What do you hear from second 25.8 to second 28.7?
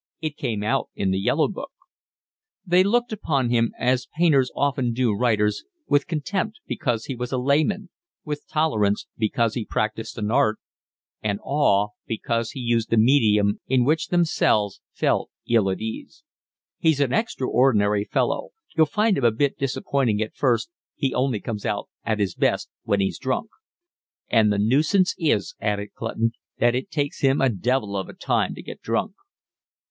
Clutton, "that it takes him a devil of a time to